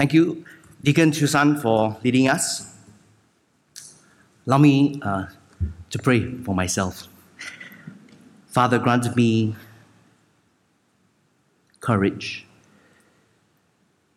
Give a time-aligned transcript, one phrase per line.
[0.00, 0.46] Thank you,
[0.82, 2.74] Deacon Chusan, for leading us.
[4.46, 5.26] Allow me uh,
[5.90, 7.06] to pray for myself.
[8.46, 9.56] Father, grant me
[11.80, 12.46] courage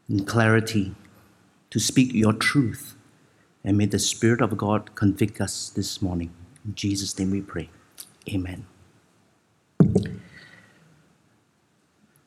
[0.08, 0.96] and clarity
[1.72, 2.96] to speak your truth.
[3.66, 6.32] And may the Spirit of God convict us this morning.
[6.64, 7.70] In Jesus' name we pray.
[8.30, 8.66] Amen.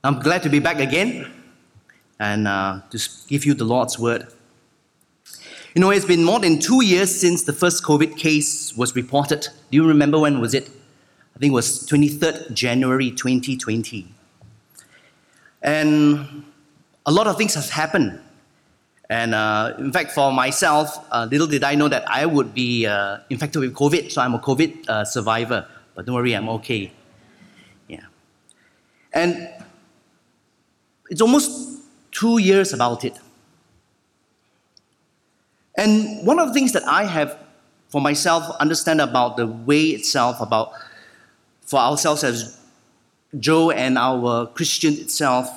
[0.05, 1.33] I'm glad to be back again
[2.19, 2.99] and uh, to
[3.29, 4.27] give you the Lord's word.
[5.75, 9.49] You know, it's been more than two years since the first COVID case was reported.
[9.71, 10.71] Do you remember when was it?
[11.35, 14.09] I think it was 23rd January 2020.
[15.61, 16.45] And
[17.05, 18.21] a lot of things have happened.
[19.11, 22.87] And uh, in fact, for myself, uh, little did I know that I would be
[22.87, 24.11] uh, infected with COVID.
[24.11, 25.69] So I'm a COVID uh, survivor.
[25.95, 26.91] But don't worry, I'm okay.
[27.87, 28.01] Yeah.
[29.13, 29.49] And
[31.11, 31.83] it's almost
[32.17, 33.19] two years about it.
[35.77, 37.39] And one of the things that I have
[37.91, 40.73] for myself understand about the way itself, about
[41.67, 42.59] for ourselves as
[43.39, 45.51] Joe and our Christian itself,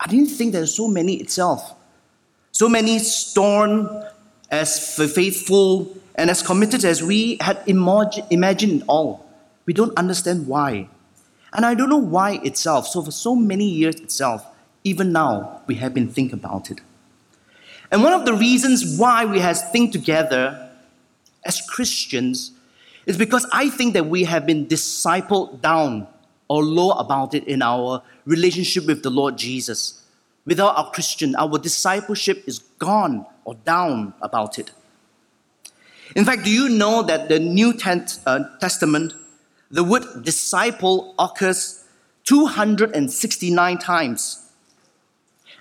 [0.00, 1.74] I didn't think there's so many itself.
[2.52, 4.02] So many storm
[4.50, 9.28] as faithful and as committed as we had imagined all.
[9.66, 10.88] We don't understand why.
[11.52, 12.86] And I don't know why itself.
[12.86, 14.46] So for so many years itself,
[14.82, 16.80] even now, we have been thinking about it.
[17.92, 20.68] And one of the reasons why we have think together
[21.44, 22.50] as Christians
[23.06, 26.08] is because I think that we have been discipled down
[26.48, 30.02] or low about it in our relationship with the Lord Jesus.
[30.44, 34.72] Without our Christian, our discipleship is gone or down about it.
[36.16, 37.74] In fact, do you know that the New
[38.26, 39.14] uh, Testament,
[39.70, 41.84] the word disciple occurs
[42.24, 44.39] 269 times,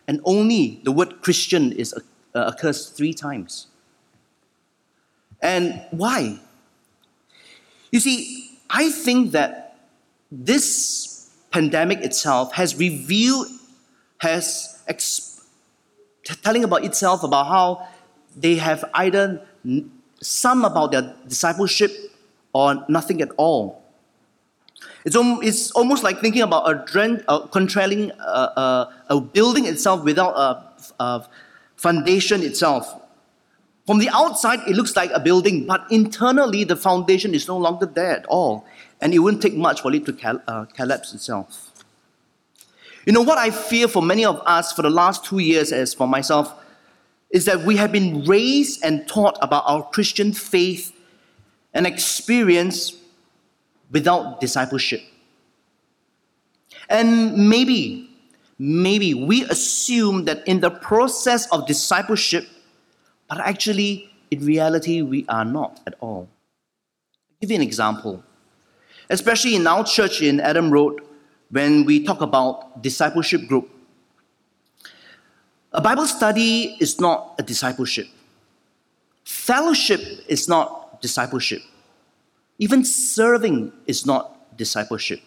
[0.10, 2.00] and only the word Christian is, uh,
[2.34, 3.68] occurs three times.
[5.40, 6.40] And why?
[7.92, 9.78] You see, I think that
[10.32, 13.48] this pandemic itself has revealed,
[14.18, 15.46] has exp-
[16.42, 17.88] telling about itself about how
[18.36, 19.46] they have either
[20.22, 21.92] some about their discipleship
[22.52, 23.79] or nothing at all.
[25.06, 30.34] It's, it's almost like thinking about a, dren- uh, controlling uh, a building itself without
[30.36, 31.26] a, a
[31.76, 33.02] foundation itself.
[33.88, 37.86] From the outside, it looks like a building, but internally, the foundation is no longer
[37.86, 38.66] there at all.
[39.02, 41.72] And it wouldn't take much for it to uh, collapse itself.
[43.06, 45.94] You know, what I fear for many of us for the last two years, as
[45.94, 46.54] for myself,
[47.32, 50.92] is that we have been raised and taught about our Christian faith
[51.74, 52.99] and experience
[53.92, 55.02] without discipleship.
[56.90, 58.10] And maybe,
[58.58, 62.48] maybe we assume that in the process of discipleship,
[63.28, 66.28] but actually, in reality, we are not at all.
[66.30, 68.24] I'll give you an example.
[69.10, 71.02] Especially in our church in Adam Road,
[71.50, 73.70] when we talk about discipleship group,
[75.72, 78.08] a Bible study is not a discipleship.
[79.24, 81.62] Fellowship is not discipleship.
[82.60, 85.22] Even serving is not discipleship.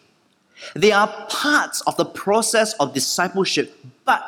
[0.74, 4.22] They are parts of the process of discipleship, but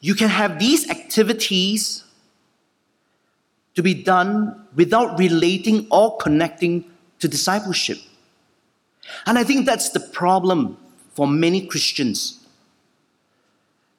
[0.00, 2.04] you can have these activities
[3.74, 6.84] to be done without relating or connecting
[7.20, 7.98] to discipleship.
[9.26, 10.76] And I think that's the problem
[11.12, 12.44] for many Christians.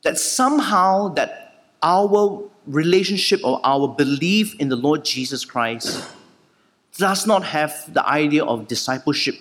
[0.03, 6.05] That somehow that our relationship or our belief in the Lord Jesus Christ
[6.97, 9.35] does not have the idea of discipleship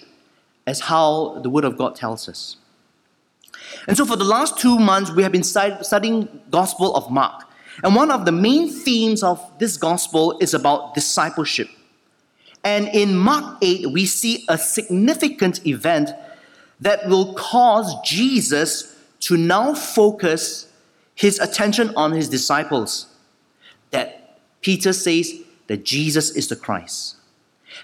[0.67, 2.57] as how the Word of God tells us.
[3.87, 7.45] And so for the last two months, we have been studying Gospel of Mark.
[7.83, 11.69] And one of the main themes of this gospel is about discipleship.
[12.65, 16.11] And in Mark 8, we see a significant event
[16.81, 20.71] that will cause Jesus to now focus
[21.15, 23.06] his attention on his disciples.
[23.91, 25.33] That Peter says
[25.69, 27.17] that Jesus is the Christ.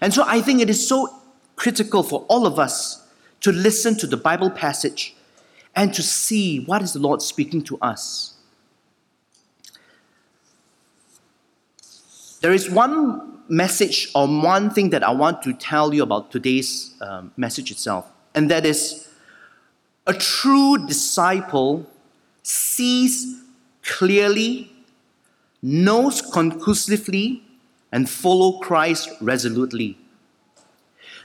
[0.00, 1.08] And so I think it is so
[1.56, 3.02] critical for all of us
[3.41, 5.14] to listen to the Bible passage
[5.76, 8.35] and to see what is the Lord speaking to us.
[12.41, 16.94] There is one message or one thing that I want to tell you about today's
[17.00, 19.08] um, message itself, and that is
[20.06, 21.87] a true disciple
[22.43, 23.41] sees
[23.82, 24.70] clearly,
[25.62, 27.44] knows conclusively,
[27.94, 29.96] and follow Christ resolutely.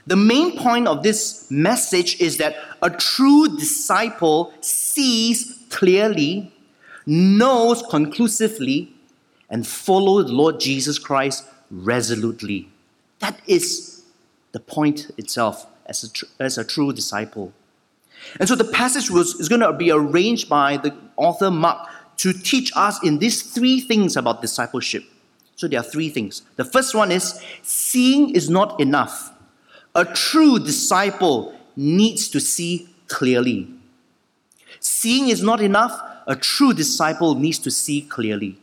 [0.06, 6.52] The main point of this message is that a true disciple sees clearly,
[7.06, 8.94] knows conclusively,
[9.50, 12.68] and follow the Lord Jesus Christ resolutely.
[13.18, 14.04] That is
[14.52, 17.52] the point itself as a, tr- as a true disciple.
[18.38, 21.88] And so the passage was, is going to be arranged by the author Mark
[22.18, 25.02] to teach us in these three things about discipleship.
[25.60, 26.40] So there are three things.
[26.56, 29.30] The first one is seeing is not enough.
[29.94, 33.68] A true disciple needs to see clearly.
[34.78, 36.00] Seeing is not enough.
[36.26, 38.56] A true disciple needs to see clearly.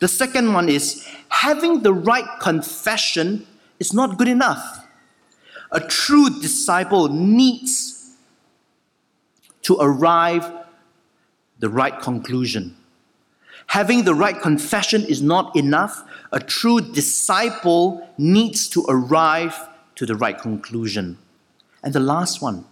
[0.00, 3.46] The second one is having the right confession
[3.78, 4.84] is not good enough.
[5.70, 8.16] A true disciple needs
[9.62, 10.44] to arrive
[11.60, 12.74] the right conclusion.
[13.70, 16.02] Having the right confession is not enough.
[16.32, 19.54] A true disciple needs to arrive
[19.94, 21.18] to the right conclusion.
[21.84, 22.64] And the last one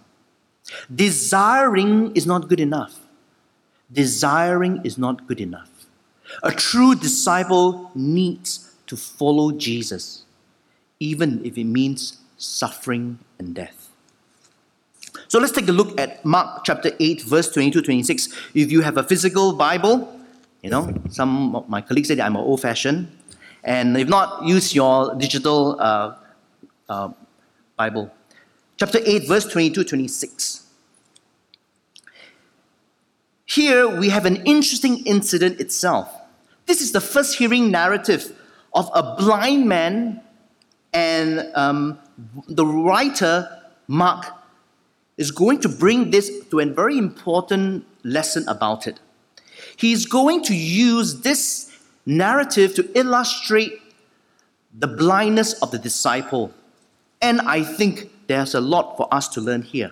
[0.93, 2.99] desiring is not good enough.
[3.89, 5.69] Desiring is not good enough.
[6.43, 10.25] A true disciple needs to follow Jesus,
[10.99, 13.87] even if it means suffering and death.
[15.29, 18.27] So let's take a look at Mark chapter 8, verse 22 26.
[18.53, 20.18] If you have a physical Bible,
[20.61, 23.07] you know, some of my colleagues say that I'm old fashioned.
[23.63, 26.15] And if not, use your digital uh,
[26.87, 27.09] uh,
[27.75, 28.11] Bible.
[28.77, 30.65] Chapter 8, verse 22 26.
[33.45, 36.13] Here we have an interesting incident itself.
[36.65, 38.31] This is the first hearing narrative
[38.73, 40.21] of a blind man,
[40.93, 41.97] and um,
[42.47, 43.49] the writer,
[43.87, 44.27] Mark,
[45.17, 48.99] is going to bring this to a very important lesson about it.
[49.77, 51.71] He's going to use this
[52.05, 53.73] narrative to illustrate
[54.77, 56.53] the blindness of the disciple.
[57.21, 59.91] And I think there's a lot for us to learn here.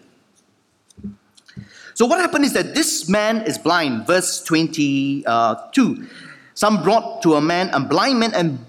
[1.94, 5.24] So, what happened is that this man is blind, verse 22.
[5.26, 5.56] Uh,
[6.54, 8.60] Some brought to a man a blind man and,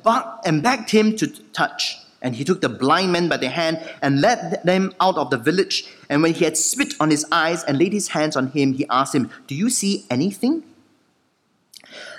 [0.46, 1.98] and begged him to touch.
[2.20, 5.36] And he took the blind man by the hand and led them out of the
[5.36, 5.86] village.
[6.08, 8.86] And when he had spit on his eyes and laid his hands on him, he
[8.90, 10.64] asked him, Do you see anything?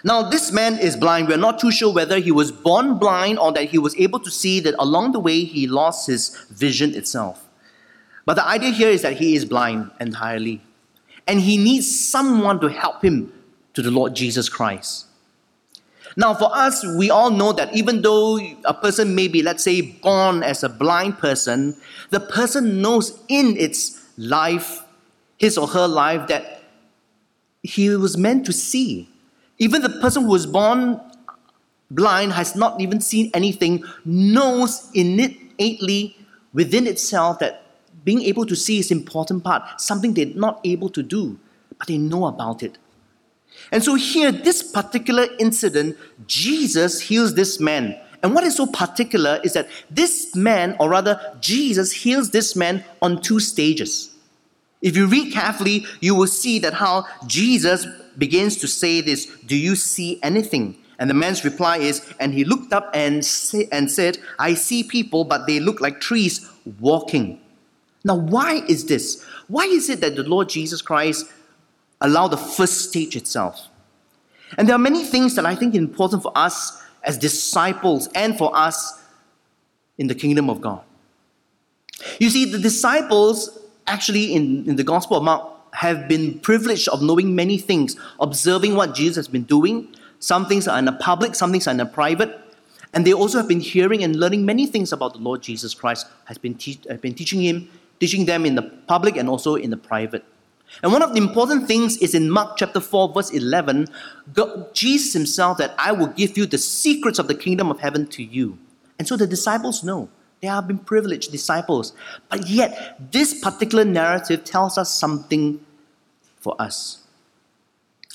[0.03, 1.27] Now, this man is blind.
[1.27, 4.31] We're not too sure whether he was born blind or that he was able to
[4.31, 7.45] see that along the way he lost his vision itself.
[8.25, 10.61] But the idea here is that he is blind entirely.
[11.27, 13.33] And he needs someone to help him
[13.73, 15.05] to the Lord Jesus Christ.
[16.15, 19.81] Now, for us, we all know that even though a person may be, let's say,
[19.81, 21.75] born as a blind person,
[22.09, 24.83] the person knows in its life,
[25.37, 26.63] his or her life, that
[27.63, 29.08] he was meant to see.
[29.59, 30.99] Even the person who was born
[31.91, 36.17] blind, has not even seen anything, knows innately
[36.53, 37.63] within itself that
[38.03, 41.37] being able to see is important part, something they're not able to do,
[41.77, 42.77] but they know about it.
[43.71, 45.97] And so here, this particular incident,
[46.27, 47.99] Jesus heals this man.
[48.21, 52.83] And what is so particular is that this man, or rather, Jesus heals this man
[53.01, 54.15] on two stages.
[54.81, 57.85] If you read carefully, you will see that how Jesus
[58.19, 60.77] begins to say this Do you see anything?
[60.99, 64.83] And the man's reply is, And he looked up and, say, and said, I see
[64.83, 66.47] people, but they look like trees
[66.79, 67.39] walking.
[68.03, 69.23] Now, why is this?
[69.47, 71.25] Why is it that the Lord Jesus Christ
[72.01, 73.67] allow the first stage itself.
[74.57, 78.37] And there are many things that I think are important for us as disciples and
[78.37, 78.99] for us
[79.97, 80.81] in the kingdom of God.
[82.19, 87.01] You see, the disciples actually in, in the Gospel of Mark have been privileged of
[87.01, 89.87] knowing many things, observing what Jesus has been doing.
[90.19, 92.37] Some things are in the public, some things are in the private.
[92.93, 96.05] And they also have been hearing and learning many things about the Lord Jesus Christ,
[96.25, 99.55] has been, te- has uh, been teaching him, teaching them in the public and also
[99.55, 100.25] in the private.
[100.83, 103.87] And one of the important things is in Mark chapter 4, verse 11,
[104.33, 108.05] God, Jesus himself that I will give you the secrets of the kingdom of heaven
[108.07, 108.57] to you.
[108.97, 110.09] And so the disciples know.
[110.41, 111.93] They have been privileged disciples.
[112.27, 115.65] But yet, this particular narrative tells us something
[116.39, 117.03] for us.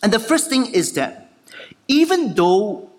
[0.02, 1.32] And the first thing is that
[1.88, 2.90] even though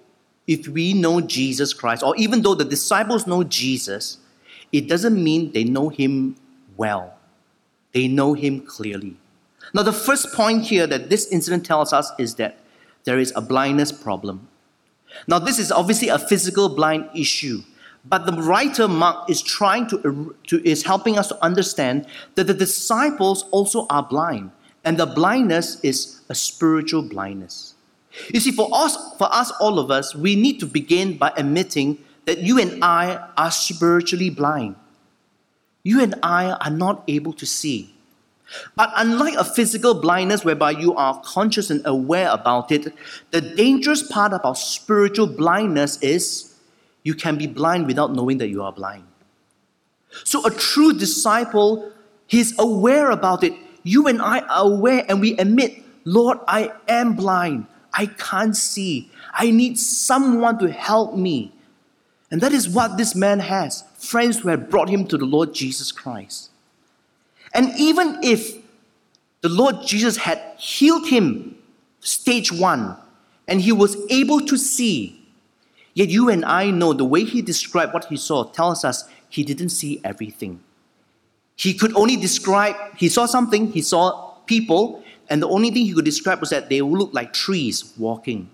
[0.48, 4.18] if we know Jesus Christ, or even though the disciples know Jesus,
[4.72, 6.36] it doesn't mean they know him
[6.78, 7.18] well.
[7.94, 9.18] They know him clearly.
[9.74, 12.60] Now, the first point here that this incident tells us is that
[13.04, 14.48] there is a blindness problem.
[15.28, 17.62] Now, this is obviously a physical blind issue,
[18.04, 22.06] but the writer Mark is trying to, er, to is helping us to understand
[22.36, 24.52] that the disciples also are blind,
[24.86, 27.74] and the blindness is a spiritual blindness.
[28.34, 31.98] You see, for us, for us, all of us, we need to begin by admitting
[32.26, 34.76] that you and I are spiritually blind.
[35.84, 37.94] You and I are not able to see.
[38.76, 42.94] But unlike a physical blindness whereby you are conscious and aware about it,
[43.32, 46.56] the dangerous part about spiritual blindness is
[47.04, 49.04] you can be blind without knowing that you are blind.
[50.24, 51.92] So a true disciple,
[52.28, 53.54] he's aware about it.
[53.86, 57.68] You and I are aware and we admit, Lord, I am blind.
[57.94, 59.12] I can't see.
[59.32, 61.54] I need someone to help me.
[62.32, 65.54] And that is what this man has friends who have brought him to the Lord
[65.54, 66.50] Jesus Christ.
[67.54, 68.58] And even if
[69.42, 71.56] the Lord Jesus had healed him,
[72.00, 72.98] stage one,
[73.48, 75.24] and he was able to see,
[75.94, 79.44] yet you and I know the way he described what he saw tells us he
[79.44, 80.62] didn't see everything.
[81.56, 85.94] He could only describe, he saw something, he saw people, and the only thing he
[85.94, 88.50] could describe was that they looked like trees walking.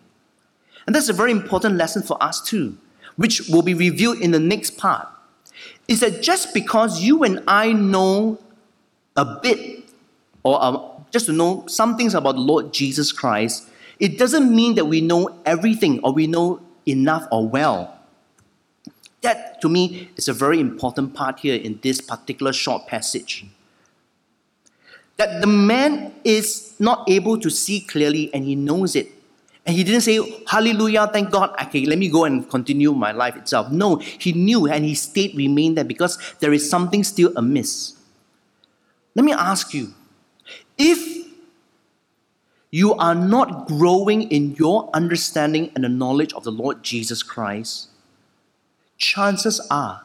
[0.85, 2.77] And that's a very important lesson for us too,
[3.15, 5.07] which will be revealed in the next part.
[5.87, 8.39] Is that just because you and I know
[9.15, 9.83] a bit
[10.43, 10.77] or uh,
[11.11, 13.67] just to know some things about the Lord Jesus Christ,
[13.99, 18.00] it doesn't mean that we know everything or we know enough or well.
[19.21, 23.45] That to me is a very important part here in this particular short passage.
[25.17, 29.11] That the man is not able to see clearly and he knows it.
[29.63, 33.35] And he didn't say, Hallelujah, thank God, okay, let me go and continue my life
[33.35, 33.71] itself.
[33.71, 37.93] No, he knew and he stayed, remained there because there is something still amiss.
[39.13, 39.93] Let me ask you
[40.79, 41.27] if
[42.71, 47.90] you are not growing in your understanding and the knowledge of the Lord Jesus Christ,
[49.01, 50.03] chances are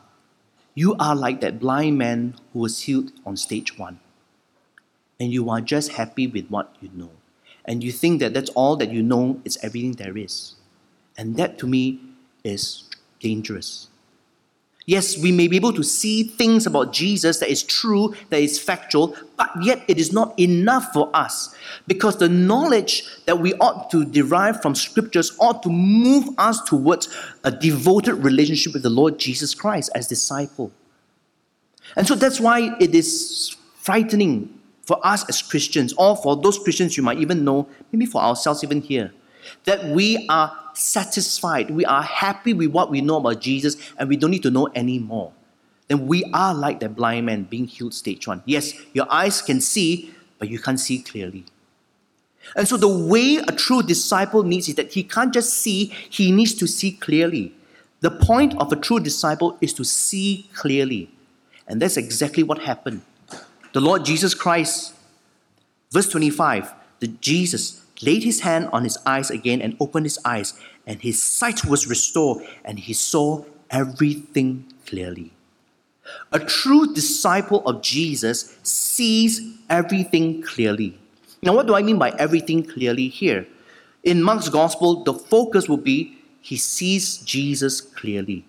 [0.75, 4.01] you are like that blind man who was healed on stage one.
[5.19, 7.11] And you are just happy with what you know.
[7.65, 10.57] And you think that that's all that you know is everything there is.
[11.17, 12.01] And that to me
[12.45, 12.85] is
[13.21, 13.89] dangerous.
[14.89, 18.57] Yes, we may be able to see things about Jesus that is true, that is
[18.57, 21.53] factual, but yet it is not enough for us
[21.89, 27.09] because the knowledge that we ought to derive from scriptures ought to move us towards
[27.43, 30.71] a devoted relationship with the Lord Jesus Christ as disciple.
[31.97, 36.97] And so that's why it is frightening for us as Christians, or for those Christians
[36.97, 39.13] you might even know, maybe for ourselves even here,
[39.65, 44.17] that we are satisfied, we are happy with what we know about Jesus, and we
[44.17, 45.33] don't need to know any more.
[45.89, 48.43] Then we are like that blind man being healed stage one.
[48.45, 51.45] Yes, your eyes can see, but you can't see clearly.
[52.55, 56.31] And so the way a true disciple needs is that he can't just see, he
[56.31, 57.53] needs to see clearly.
[58.01, 61.11] The point of a true disciple is to see clearly.
[61.67, 63.03] And that's exactly what happened.
[63.73, 64.95] The Lord Jesus Christ,
[65.91, 70.55] verse 25, the Jesus laid his hand on his eyes again and opened his eyes,
[70.87, 75.33] and his sight was restored, and he saw everything clearly.
[76.33, 80.99] A true disciple of Jesus sees everything clearly.
[81.43, 83.47] Now, what do I mean by everything clearly here?
[84.05, 88.47] In Mark's gospel, the focus will be he sees Jesus clearly.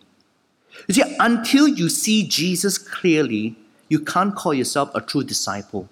[0.88, 3.56] You see, until you see Jesus clearly,
[3.90, 5.90] you can't call yourself a true disciple.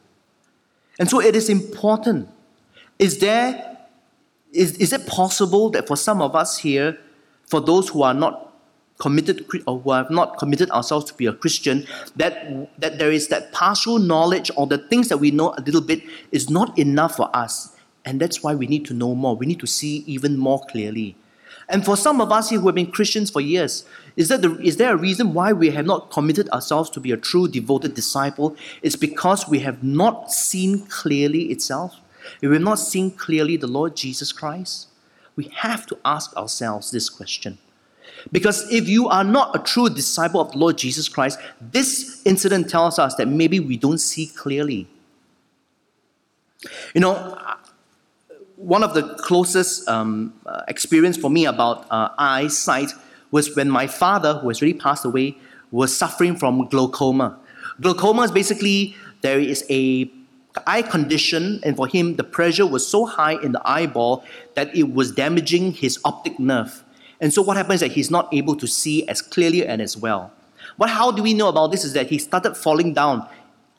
[0.99, 2.29] And so it is important
[2.99, 3.77] is there,
[4.51, 6.97] is, is it possible that for some of us here,
[7.47, 8.53] for those who are not
[8.97, 11.85] committed or who have not committed ourselves to be a Christian,
[12.15, 15.81] that, that there is that partial knowledge or the things that we know a little
[15.81, 17.75] bit is not enough for us.
[18.05, 19.35] And that's why we need to know more.
[19.35, 21.15] We need to see even more clearly.
[21.67, 23.85] And for some of us here who have been Christians for years,
[24.15, 27.11] is, that the, is there a reason why we have not committed ourselves to be
[27.11, 28.55] a true devoted disciple?
[28.83, 31.99] It's because we have not seen clearly itself.
[32.41, 34.87] If we've not seen clearly the Lord Jesus Christ,
[35.35, 37.57] we have to ask ourselves this question.
[38.31, 42.69] Because if you are not a true disciple of the Lord Jesus Christ, this incident
[42.69, 44.87] tells us that maybe we don't see clearly.
[46.93, 47.37] You know,
[48.55, 52.91] one of the closest um, uh, experience for me about uh, eyesight
[53.31, 55.37] was when my father, who has already passed away,
[55.71, 57.37] was suffering from glaucoma.
[57.81, 60.05] Glaucoma is basically there is a
[60.67, 64.23] eye condition, and for him, the pressure was so high in the eyeball
[64.55, 66.83] that it was damaging his optic nerve.
[67.19, 69.97] And so, what happens is that he's not able to see as clearly and as
[69.97, 70.31] well.
[70.77, 71.83] But how do we know about this?
[71.83, 73.27] Is that he started falling down,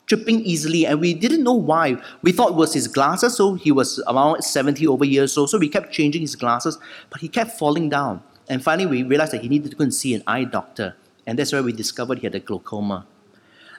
[0.07, 1.97] tripping easily, and we didn't know why.
[2.21, 5.57] We thought it was his glasses, so he was around 70 over years old, so
[5.57, 6.77] we kept changing his glasses,
[7.09, 8.23] but he kept falling down.
[8.49, 11.37] And finally, we realized that he needed to go and see an eye doctor, and
[11.37, 13.05] that's where we discovered he had a glaucoma.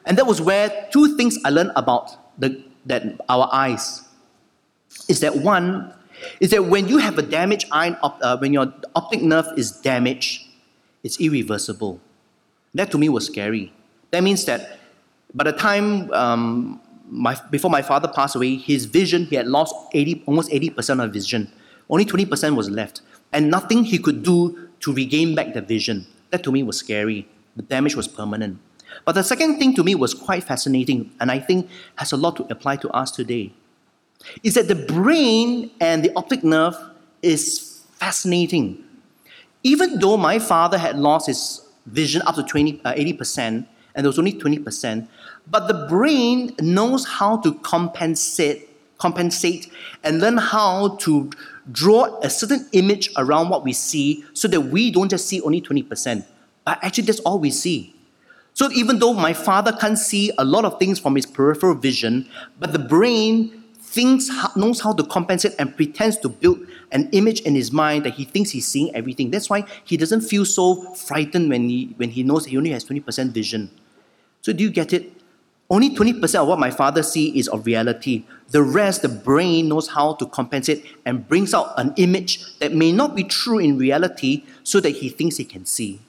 [0.05, 4.03] And that was where two things I learned about the that our eyes
[5.09, 5.93] is that one
[6.41, 10.47] is that when you have a damaged eye, uh, when your optic nerve is damaged,
[11.05, 12.01] it's irreversible.
[12.75, 13.73] That to me was scary.
[14.11, 14.79] That means that
[15.35, 19.75] by the time um, my, before my father passed away, his vision, he had lost
[19.93, 21.53] 80, almost 80% of vision.
[21.89, 23.03] Only 20% was left.
[23.33, 26.07] And nothing he could do to regain back the vision.
[26.31, 27.29] That to me was scary.
[27.57, 28.59] The damage was permanent.
[29.05, 32.37] But the second thing to me was quite fascinating, and I think has a lot
[32.37, 33.53] to apply to us today,
[34.43, 36.77] is that the brain and the optic nerve
[37.23, 38.85] is fascinating.
[39.63, 44.09] Even though my father had lost his vision up to 20, uh, 80%, and there
[44.09, 45.09] was only 20%,
[45.51, 48.69] but the brain knows how to compensate,
[48.99, 49.73] compensate
[50.05, 51.31] and learn how to
[51.73, 55.61] draw a certain image around what we see so that we don't just see only
[55.61, 56.25] 20%,
[56.65, 57.95] but actually that's all we see.
[58.59, 62.29] So even though my father can't see a lot of things from his peripheral vision,
[62.59, 67.55] but the brain thinks knows how to compensate and pretends to build an image in
[67.55, 69.31] his mind that he thinks he's seeing everything.
[69.31, 72.85] That's why he doesn't feel so frightened when he when he knows he only has
[72.85, 73.71] 20% vision.
[74.41, 75.13] So do you get it?
[75.71, 78.25] Only 20% of what my father sees is of reality.
[78.49, 82.91] The rest, the brain knows how to compensate and brings out an image that may
[82.91, 86.01] not be true in reality so that he thinks he can see.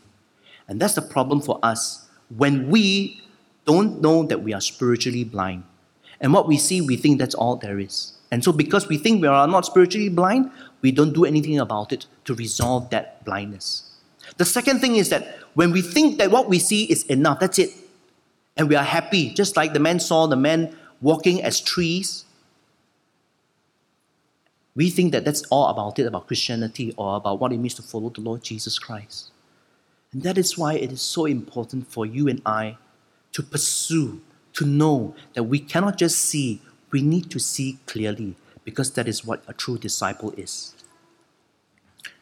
[0.68, 3.22] And that's the problem for us when we
[3.66, 5.64] don't know that we are spiritually blind.
[6.22, 8.14] And what we see, we think that's all there is.
[8.32, 11.92] And so, because we think we are not spiritually blind, we don't do anything about
[11.92, 13.90] it to resolve that blindness.
[14.38, 17.58] The second thing is that when we think that what we see is enough, that's
[17.60, 17.72] it,
[18.56, 22.26] and we are happy, just like the man saw the man walking as trees,
[24.76, 27.82] we think that that's all about it, about Christianity or about what it means to
[27.82, 29.32] follow the Lord Jesus Christ.
[30.12, 32.78] And that is why it is so important for you and I
[33.34, 34.22] to pursue,
[34.54, 36.62] to know that we cannot just see,
[36.92, 40.74] we need to see clearly because that is what a true disciple is.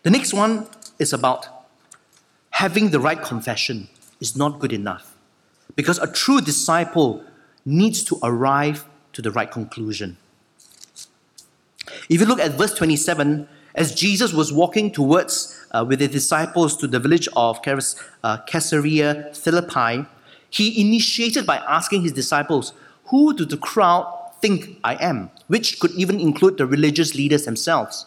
[0.03, 0.67] The next one
[0.99, 1.47] is about
[2.51, 3.87] having the right confession
[4.19, 5.15] is not good enough
[5.75, 7.23] because a true disciple
[7.65, 10.17] needs to arrive to the right conclusion.
[12.09, 16.75] If you look at verse 27, as Jesus was walking towards uh, with his disciples
[16.77, 20.05] to the village of uh, Caesarea Philippi,
[20.49, 22.73] he initiated by asking his disciples,
[23.05, 24.05] Who do the crowd
[24.41, 25.29] think I am?
[25.47, 28.05] Which could even include the religious leaders themselves.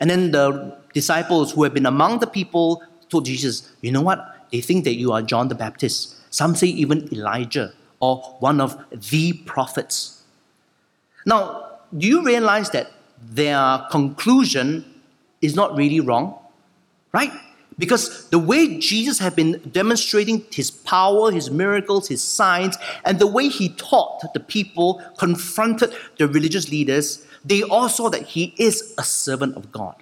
[0.00, 4.48] And then the disciples who have been among the people told Jesus, You know what?
[4.50, 6.16] They think that you are John the Baptist.
[6.34, 10.22] Some say even Elijah or one of the prophets.
[11.24, 12.90] Now, do you realize that
[13.22, 14.84] their conclusion
[15.40, 16.38] is not really wrong?
[17.14, 17.32] Right?
[17.78, 23.26] Because the way Jesus had been demonstrating his power, his miracles, his signs, and the
[23.26, 28.94] way he taught the people, confronted the religious leaders, they all saw that he is
[28.98, 29.94] a servant of God.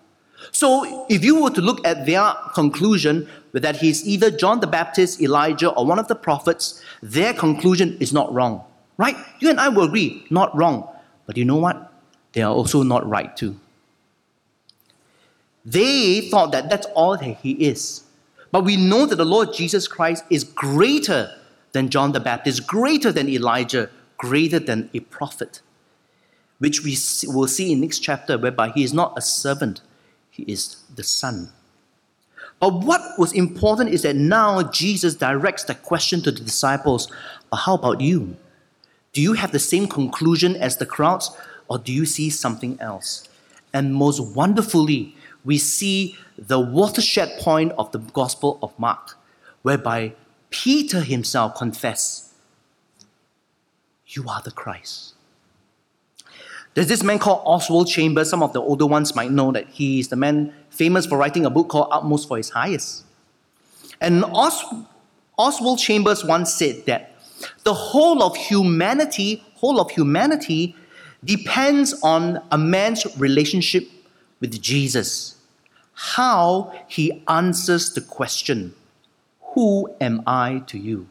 [0.51, 5.21] So, if you were to look at their conclusion that he's either John the Baptist,
[5.21, 8.65] Elijah, or one of the prophets, their conclusion is not wrong,
[8.99, 9.17] right?
[9.41, 10.89] You and I will agree, not wrong.
[11.27, 11.93] But you know what?
[12.33, 13.59] They are also not right too.
[15.65, 18.05] They thought that that's all that he is.
[18.51, 21.35] But we know that the Lord Jesus Christ is greater
[21.73, 25.61] than John the Baptist, greater than Elijah, greater than a prophet,
[26.59, 26.97] which we
[27.27, 29.81] will see in next chapter, whereby he is not a servant,
[30.31, 31.51] he is the Son.
[32.61, 37.11] But what was important is that now Jesus directs the question to the disciples
[37.53, 38.37] but how about you?
[39.13, 41.31] Do you have the same conclusion as the crowds,
[41.69, 43.29] or do you see something else?
[43.75, 45.15] And most wonderfully,
[45.45, 49.17] we see the watershed point of the Gospel of Mark,
[49.63, 50.15] whereby
[50.51, 52.33] Peter himself confessed,
[54.07, 55.15] You are the Christ.
[56.75, 58.31] There's this man called Oswald Chambers.
[58.31, 61.45] Some of the older ones might know that he is the man famous for writing
[61.45, 63.05] a book called Utmost for His Highest.
[64.01, 64.65] And Os-
[65.39, 67.15] Oswald Chambers once said that
[67.65, 70.75] the whole of humanity, whole of humanity
[71.25, 73.89] depends on a man's relationship
[74.43, 75.37] with Jesus.
[75.95, 78.75] How he answers the question,
[79.55, 81.07] Who am I to you?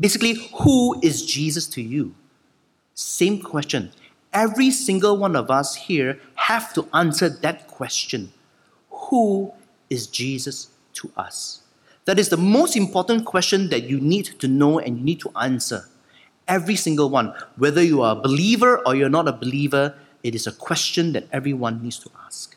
[0.00, 2.14] Basically, who is Jesus to you?
[2.94, 3.90] Same question.
[4.32, 8.32] Every single one of us here have to answer that question.
[8.90, 9.52] Who
[9.90, 11.62] is Jesus to us?
[12.06, 15.30] That is the most important question that you need to know and you need to
[15.36, 15.88] answer.
[16.48, 17.34] Every single one.
[17.56, 21.24] Whether you are a believer or you're not a believer, it is a question that
[21.32, 22.56] everyone needs to ask.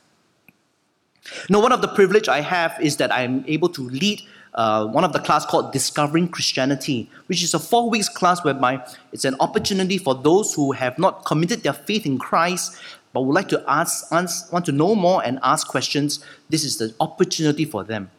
[1.49, 4.21] Now, one of the privilege I have is that I'm able to lead
[4.53, 8.85] uh, one of the class called Discovering Christianity, which is a four weeks class whereby
[9.11, 12.77] it's an opportunity for those who have not committed their faith in Christ
[13.15, 16.19] but would like to ask, ask want to know more and ask questions.
[16.49, 18.11] This is the opportunity for them.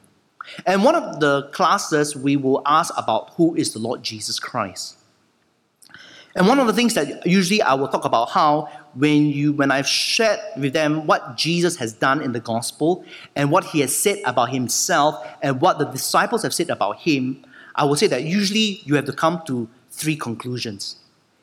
[0.64, 4.96] And one of the classes we will ask about who is the Lord Jesus Christ.
[6.34, 9.70] And one of the things that usually I will talk about how when you when
[9.70, 13.04] I've shared with them what Jesus has done in the gospel
[13.34, 17.44] and what he has said about himself and what the disciples have said about him,
[17.74, 20.96] I will say that usually you have to come to three conclusions.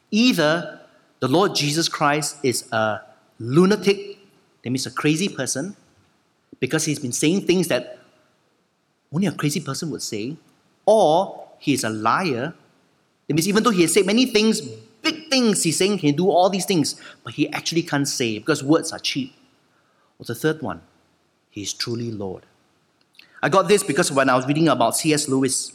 [0.09, 0.79] Either
[1.19, 3.01] the Lord Jesus Christ is a
[3.39, 4.17] lunatic,
[4.63, 5.75] that means a crazy person,
[6.59, 7.99] because he's been saying things that
[9.11, 10.35] only a crazy person would say,
[10.85, 12.53] or he is a liar.
[13.27, 14.61] That means even though he has said many things,
[15.03, 18.39] big things, he's saying he can do all these things, but he actually can't say
[18.39, 19.33] because words are cheap.
[20.17, 20.81] Or the third one,
[21.49, 22.45] he is truly Lord.
[23.41, 25.27] I got this because when I was reading about C.S.
[25.27, 25.73] Lewis,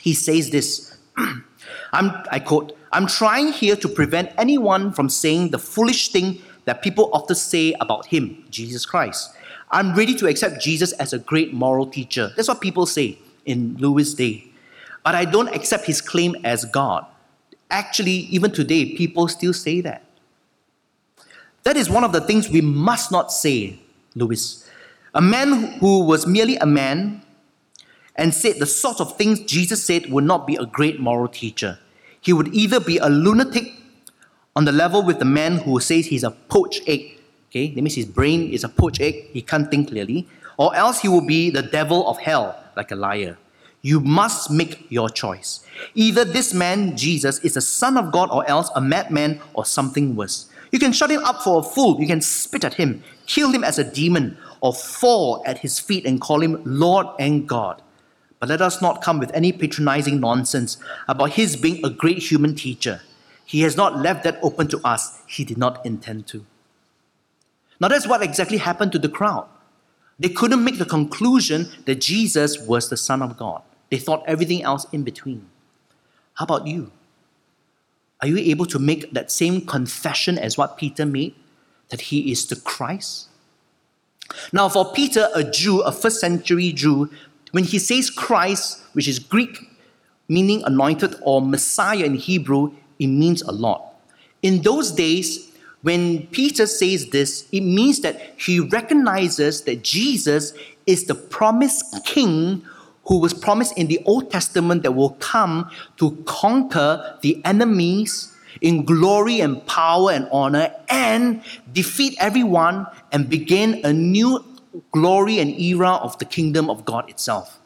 [0.00, 0.96] he says this.
[1.92, 6.82] I'm, I quote, I'm trying here to prevent anyone from saying the foolish thing that
[6.82, 9.34] people often say about him, Jesus Christ.
[9.70, 12.32] I'm ready to accept Jesus as a great moral teacher.
[12.36, 14.46] That's what people say in Lewis' day.
[15.02, 17.06] But I don't accept his claim as God.
[17.70, 20.04] Actually, even today, people still say that.
[21.64, 23.78] That is one of the things we must not say,
[24.14, 24.68] Lewis.
[25.14, 27.22] A man who was merely a man
[28.16, 31.78] and said the sort of things Jesus said would not be a great moral teacher.
[32.20, 33.72] He would either be a lunatic
[34.56, 37.18] on the level with the man who says he's a poached egg.
[37.50, 41.00] Okay, that means his brain is a poached egg, he can't think clearly, or else
[41.00, 43.38] he will be the devil of hell, like a liar.
[43.84, 45.60] You must make your choice.
[45.94, 50.16] Either this man, Jesus, is the Son of God, or else a madman or something
[50.16, 50.48] worse.
[50.72, 53.62] You can shut him up for a fool, you can spit at him, kill him
[53.62, 57.82] as a demon, or fall at his feet and call him Lord and God.
[58.40, 62.54] But let us not come with any patronizing nonsense about his being a great human
[62.54, 63.02] teacher.
[63.44, 65.20] He has not left that open to us.
[65.26, 66.46] He did not intend to.
[67.80, 69.46] Now, that's what exactly happened to the crowd.
[70.18, 73.60] They couldn't make the conclusion that Jesus was the Son of God.
[73.94, 75.46] They thought everything else in between.
[76.32, 76.90] How about you?
[78.20, 81.36] Are you able to make that same confession as what Peter made,
[81.90, 83.28] that he is the Christ?
[84.52, 87.08] Now, for Peter, a Jew, a first century Jew,
[87.52, 89.70] when he says Christ, which is Greek,
[90.26, 93.94] meaning anointed or Messiah in Hebrew, it means a lot.
[94.42, 95.52] In those days,
[95.82, 100.52] when Peter says this, it means that he recognizes that Jesus
[100.84, 102.64] is the promised king
[103.06, 108.84] who was promised in the Old Testament that will come to conquer the enemies in
[108.84, 114.42] glory and power and honor and defeat everyone and begin a new
[114.92, 117.60] glory and era of the kingdom of God itself.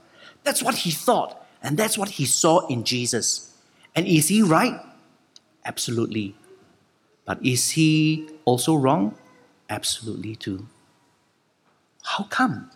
[0.44, 3.54] That's what he thought, and that's what he saw in Jesus.
[3.94, 4.80] And is he right?
[5.64, 6.34] Absolutely.
[7.24, 9.14] But is he also wrong?
[9.68, 10.66] Absolutely too.
[12.02, 12.70] How come?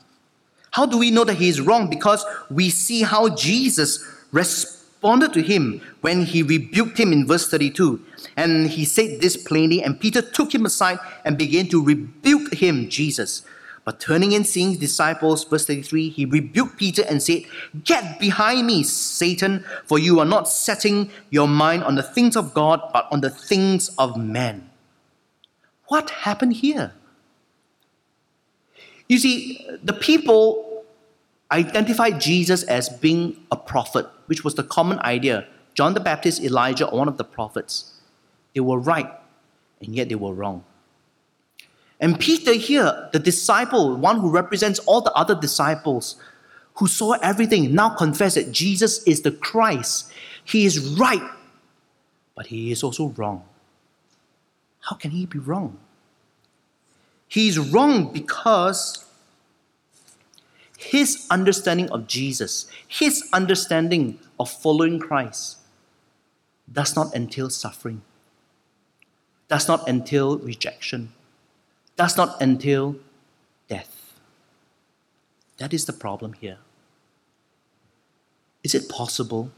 [0.72, 1.88] How do we know that he is wrong?
[1.88, 8.00] Because we see how Jesus responded to him when he rebuked him in verse 32.
[8.36, 12.88] And he said this plainly, and Peter took him aside and began to rebuke him,
[12.88, 13.42] Jesus.
[13.84, 17.42] But turning and seeing his disciples, verse 33, he rebuked Peter and said,
[17.84, 22.54] Get behind me, Satan, for you are not setting your mind on the things of
[22.54, 24.70] God, but on the things of men.
[25.88, 26.92] What happened here?
[29.12, 30.86] You see, the people
[31.50, 35.46] identified Jesus as being a prophet, which was the common idea.
[35.74, 38.00] John the Baptist, Elijah, or one of the prophets.
[38.54, 39.10] They were right,
[39.82, 40.64] and yet they were wrong.
[42.00, 46.16] And Peter here, the disciple, one who represents all the other disciples,
[46.76, 50.10] who saw everything, now confess that Jesus is the Christ.
[50.42, 51.28] He is right,
[52.34, 53.44] but he is also wrong.
[54.80, 55.76] How can he be wrong?
[57.32, 59.04] He's wrong because
[60.76, 65.58] his understanding of Jesus, his understanding of following Christ,
[66.70, 68.02] does not entail suffering,
[69.48, 71.12] does not entail rejection
[71.96, 72.96] does not entail
[73.68, 74.14] death.
[75.58, 76.58] That is the problem here.
[78.64, 79.50] Is it possible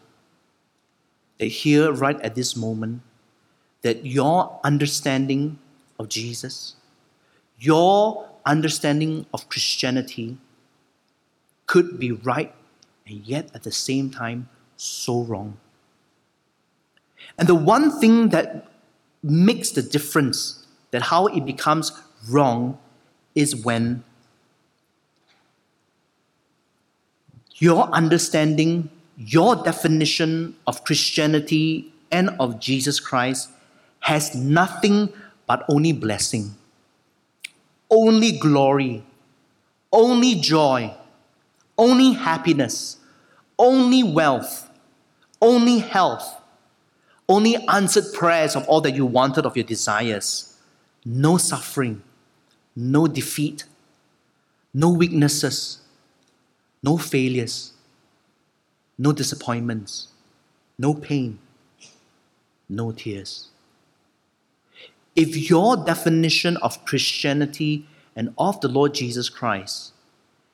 [1.38, 3.02] that here, right at this moment,
[3.82, 5.58] that your understanding
[5.98, 6.76] of Jesus,
[7.58, 10.36] your understanding of Christianity
[11.66, 12.54] could be right
[13.06, 15.56] and yet at the same time so wrong?
[17.38, 18.68] And the one thing that
[19.22, 21.92] makes the difference, that how it becomes
[22.28, 22.78] wrong
[23.34, 24.04] is when
[27.56, 33.50] your understanding, your definition of Christianity and of Jesus Christ
[34.00, 35.12] has nothing
[35.46, 36.54] but only blessing,
[37.90, 39.04] only glory,
[39.92, 40.94] only joy,
[41.76, 42.98] only happiness,
[43.58, 44.70] only wealth,
[45.40, 46.40] only health,
[47.28, 50.56] only answered prayers of all that you wanted of your desires.
[51.04, 52.02] No suffering,
[52.74, 53.64] no defeat,
[54.72, 55.78] no weaknesses,
[56.82, 57.72] no failures,
[58.98, 60.08] no disappointments,
[60.78, 61.38] no pain,
[62.68, 63.50] no tears.
[65.16, 69.92] If your definition of Christianity and of the Lord Jesus Christ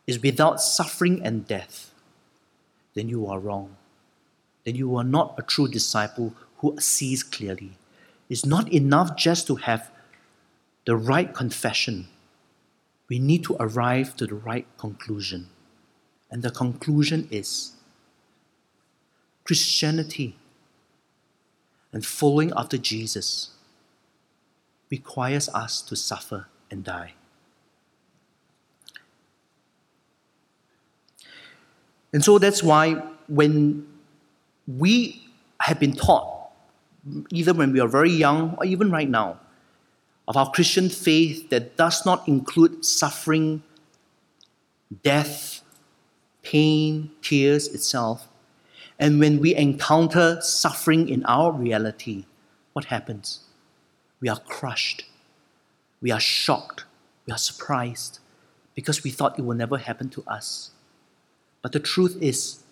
[0.06, 1.92] is without suffering and death,
[2.94, 3.76] then you are wrong.
[4.64, 7.72] Then you are not a true disciple who sees clearly.
[8.28, 9.90] It's not enough just to have
[10.84, 12.08] the right confession.
[13.08, 15.48] We need to arrive to the right conclusion.
[16.30, 17.72] And the conclusion is
[19.44, 20.36] Christianity
[21.92, 23.50] and following after Jesus
[24.90, 27.14] requires us to suffer and die.
[32.12, 32.94] And so that's why
[33.28, 33.86] when
[34.66, 35.22] we
[35.60, 36.50] have been taught,
[37.30, 39.38] either when we are very young or even right now,
[40.26, 43.62] of our Christian faith that does not include suffering,
[45.02, 45.62] death,
[46.42, 48.28] pain, tears itself.
[48.98, 52.26] And when we encounter suffering in our reality,
[52.74, 53.40] what happens?
[54.20, 55.04] We are crushed.
[56.00, 56.84] We are shocked.
[57.26, 58.20] We are surprised
[58.74, 60.70] because we thought it will never happen to us.
[61.62, 62.62] But the truth is,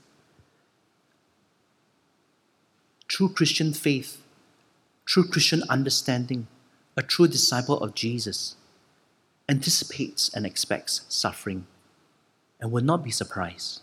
[3.06, 4.22] true Christian faith,
[5.04, 6.46] true Christian understanding,
[6.96, 8.56] a true disciple of Jesus
[9.48, 11.66] anticipates and expects suffering
[12.60, 13.80] and will not be surprised.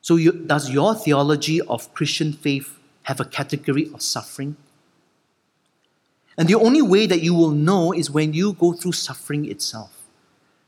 [0.00, 4.56] So, you, does your theology of Christian faith have a category of suffering?
[6.36, 9.90] And the only way that you will know is when you go through suffering itself.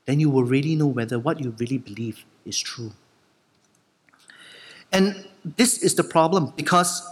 [0.06, 2.92] Then you will really know whether what you really believe is true.
[4.92, 7.02] And this is the problem because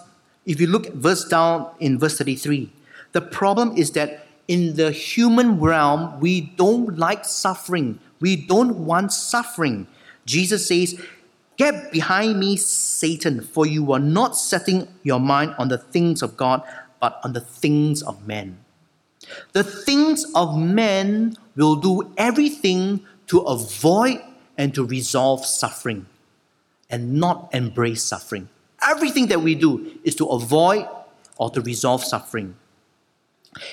[0.44, 2.70] if you look verse down in verse 33,
[3.12, 7.98] the problem is that in the human realm, we don't like suffering.
[8.20, 9.86] We don't want suffering.
[10.26, 11.00] Jesus says,
[11.56, 16.36] Get behind me, Satan, for you are not setting your mind on the things of
[16.36, 16.62] God,
[17.02, 18.56] but on the things of men.
[19.52, 24.22] The things of men will do everything to avoid
[24.56, 26.06] and to resolve suffering
[26.88, 28.48] and not embrace suffering.
[28.88, 30.86] Everything that we do is to avoid
[31.38, 32.54] or to resolve suffering.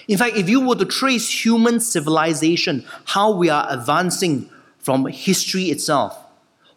[0.07, 5.65] In fact, if you were to trace human civilization, how we are advancing from history
[5.65, 6.17] itself,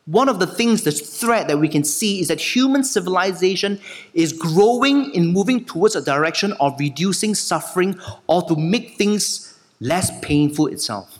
[0.07, 3.81] one of the things, the threat that we can see is that human civilization
[4.15, 10.11] is growing in moving towards a direction of reducing suffering or to make things less
[10.21, 11.19] painful itself.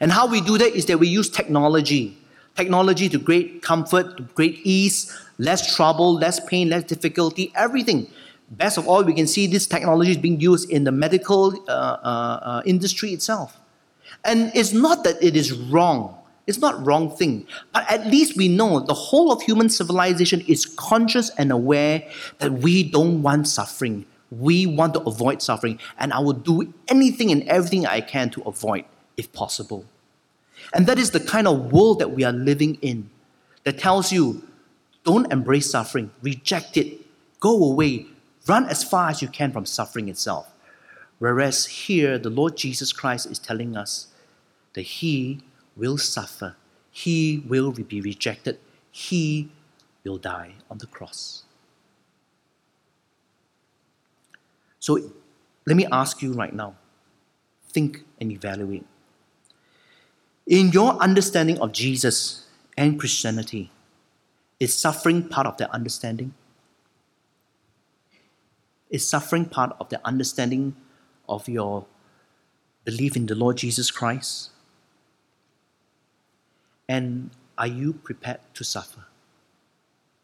[0.00, 2.18] And how we do that is that we use technology.
[2.56, 8.06] Technology to great comfort, to great ease, less trouble, less pain, less difficulty, everything.
[8.50, 11.72] Best of all, we can see this technology is being used in the medical uh,
[11.72, 13.58] uh, uh, industry itself.
[14.24, 16.19] And it's not that it is wrong.
[16.50, 17.46] It's not wrong thing.
[17.72, 22.02] But at least we know the whole of human civilization is conscious and aware
[22.40, 24.04] that we don't want suffering.
[24.32, 25.78] We want to avoid suffering.
[25.96, 28.84] And I will do anything and everything I can to avoid
[29.16, 29.84] if possible.
[30.74, 33.10] And that is the kind of world that we are living in
[33.62, 34.42] that tells you
[35.04, 37.00] don't embrace suffering, reject it,
[37.38, 38.06] go away,
[38.48, 40.50] run as far as you can from suffering itself.
[41.20, 44.08] Whereas here, the Lord Jesus Christ is telling us
[44.72, 45.42] that He
[45.76, 46.56] will suffer,
[46.90, 48.58] He will be rejected,
[48.90, 49.50] He
[50.04, 51.44] will die on the cross.
[54.78, 54.98] So
[55.66, 56.74] let me ask you right now
[57.68, 58.84] think and evaluate.
[60.46, 63.70] In your understanding of Jesus and Christianity,
[64.58, 66.34] is suffering part of that understanding?
[68.90, 70.74] Is suffering part of the understanding
[71.28, 71.86] of your
[72.84, 74.50] belief in the Lord Jesus Christ?
[76.90, 79.04] And are you prepared to suffer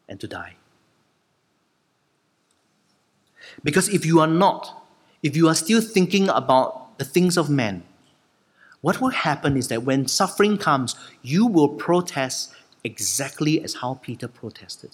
[0.09, 0.57] and to die?
[3.63, 4.85] Because if you are not,
[5.23, 7.83] if you are still thinking about the things of men,
[8.81, 12.53] what will happen is that when suffering comes, you will protest
[12.83, 14.91] exactly as how Peter protested.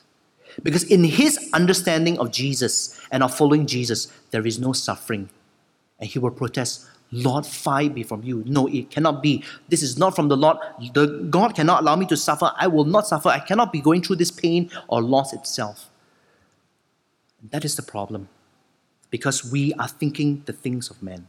[0.61, 5.27] Because in his understanding of Jesus and of following Jesus, there is no suffering.
[5.99, 8.43] And he will protest, Lord, far be from you.
[8.47, 9.43] No, it cannot be.
[9.69, 10.57] This is not from the Lord.
[10.93, 12.51] The God cannot allow me to suffer.
[12.57, 13.29] I will not suffer.
[13.29, 15.91] I cannot be going through this pain or loss itself.
[17.51, 18.29] That is the problem.
[19.11, 21.27] Because we are thinking the things of men.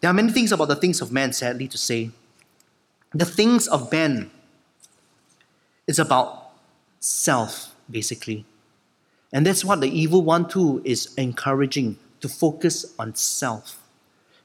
[0.00, 2.10] There are many things about the things of man, sadly to say.
[3.12, 4.30] The things of men
[5.88, 6.52] is about
[7.00, 8.44] self, basically.
[9.32, 13.79] And that's what the evil one, too, is encouraging to focus on self,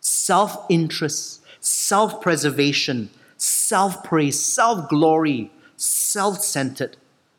[0.06, 6.96] self interest, self preservation, self praise, self glory, self centered,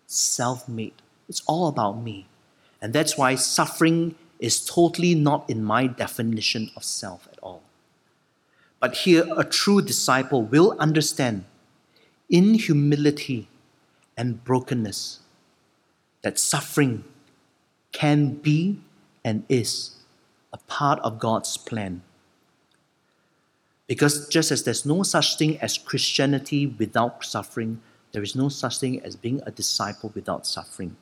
[0.06, 0.94] self made.
[1.28, 2.26] It's all about me.
[2.82, 7.62] And that's why suffering is totally not in my definition of self at all.
[8.80, 11.44] But here, a true disciple will understand
[12.28, 13.48] in humility
[14.16, 15.20] and brokenness
[16.22, 17.04] that suffering
[17.92, 18.80] can be
[19.24, 19.96] and is
[20.52, 22.02] a part of God's plan.
[23.86, 27.80] Because just as there's no such thing as Christianity without suffering,
[28.12, 30.96] there is no such thing as being a disciple without suffering.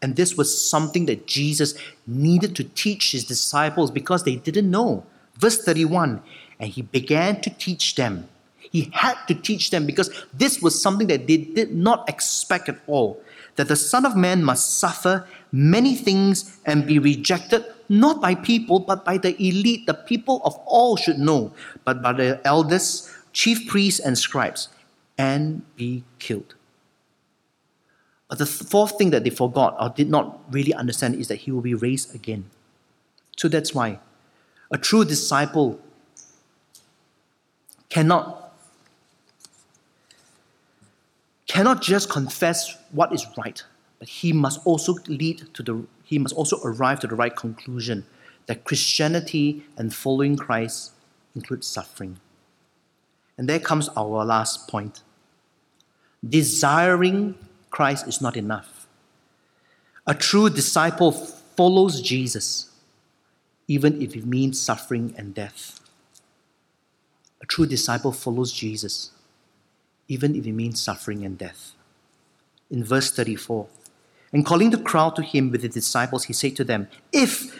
[0.00, 1.74] And this was something that Jesus
[2.06, 5.04] needed to teach his disciples because they didn't know.
[5.38, 6.22] Verse 31
[6.60, 8.28] And he began to teach them.
[8.58, 12.80] He had to teach them because this was something that they did not expect at
[12.86, 13.22] all
[13.56, 18.80] that the Son of Man must suffer many things and be rejected, not by people,
[18.80, 21.52] but by the elite, the people of all should know,
[21.84, 24.68] but by the elders, chief priests, and scribes,
[25.18, 26.54] and be killed.
[28.28, 31.50] But the fourth thing that they forgot or did not really understand is that he
[31.50, 32.46] will be raised again.
[33.36, 34.00] So that's why
[34.70, 35.80] a true disciple
[37.88, 38.40] cannot
[41.46, 43.62] cannot just confess what is right,
[43.98, 48.06] but he must also lead to the he must also arrive to the right conclusion
[48.46, 50.92] that Christianity and following Christ
[51.34, 52.20] includes suffering.
[53.36, 55.02] And there comes our last point.
[56.26, 57.34] Desiring
[57.70, 58.86] Christ is not enough.
[60.06, 62.70] A true disciple follows Jesus,
[63.66, 65.80] even if it means suffering and death.
[67.40, 69.10] A true disciple follows Jesus,
[70.08, 71.72] even if it means suffering and death.
[72.70, 73.66] In verse 34,
[74.34, 77.56] and calling the crowd to him with the disciples, he said to them, If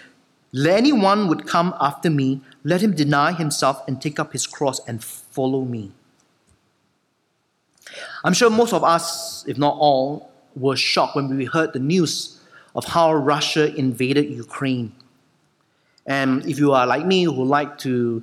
[0.61, 5.03] anyone would come after me, let him deny himself and take up his cross and
[5.03, 5.93] follow me.
[8.25, 12.41] I'm sure most of us, if not all, were shocked when we heard the news
[12.75, 14.93] of how Russia invaded Ukraine.
[16.07, 18.23] And if you are like me, who like to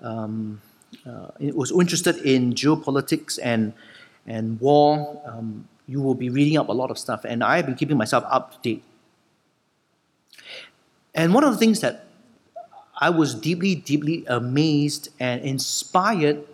[0.00, 0.62] um,
[1.06, 3.74] uh, was interested in geopolitics and
[4.26, 7.24] and war, um, you will be reading up a lot of stuff.
[7.24, 8.84] And I have been keeping myself up to date.
[11.12, 12.06] And one of the things that
[12.96, 16.44] I was deeply, deeply amazed and inspired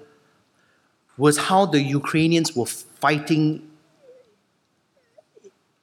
[1.18, 3.68] was how the Ukrainians were fighting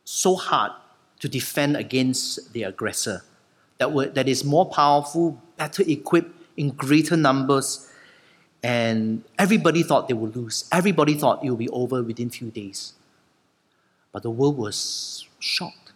[0.03, 0.71] so hard
[1.19, 3.23] to defend against the aggressor
[3.77, 7.89] that, were, that is more powerful, better equipped, in greater numbers,
[8.61, 10.65] and everybody thought they would lose.
[10.71, 12.93] Everybody thought it would be over within a few days.
[14.13, 15.91] But the world was shocked.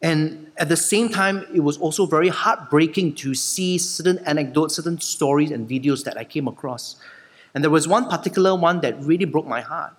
[0.00, 4.98] And at the same time, it was also very heartbreaking to see certain anecdotes, certain
[4.98, 6.96] stories, and videos that I came across.
[7.54, 9.92] And there was one particular one that really broke my heart,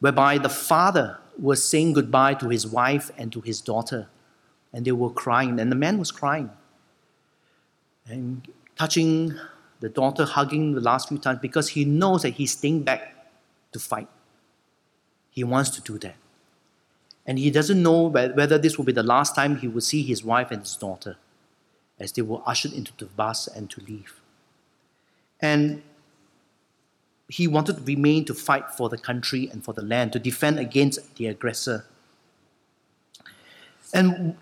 [0.00, 4.08] whereby the father was saying goodbye to his wife and to his daughter,
[4.72, 6.48] and they were crying, and the man was crying
[8.06, 9.34] and touching
[9.80, 13.14] the daughter hugging the last few times because he knows that he's staying back
[13.72, 14.08] to fight.
[15.32, 16.14] He wants to do that.
[17.26, 20.22] And he doesn't know whether this will be the last time he will see his
[20.22, 21.16] wife and his daughter
[21.98, 24.20] as they were ushered into the bus and to leave.
[25.40, 25.82] And
[27.28, 30.58] he wanted to remain to fight for the country and for the land, to defend
[30.58, 31.86] against the aggressor.
[33.94, 34.36] And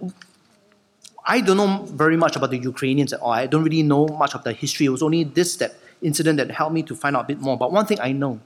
[1.25, 3.31] I don't know very much about the Ukrainians at all.
[3.31, 4.87] I don't really know much of the history.
[4.87, 7.57] It was only this that incident that helped me to find out a bit more.
[7.57, 8.41] But one thing I know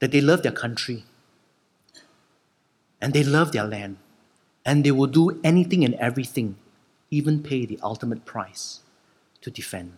[0.00, 1.04] that they love their country
[3.00, 3.96] and they love their land
[4.64, 6.56] and they will do anything and everything,
[7.10, 8.80] even pay the ultimate price
[9.40, 9.96] to defend.